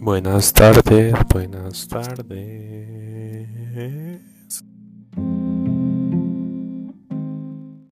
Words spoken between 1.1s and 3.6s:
buenas tardes.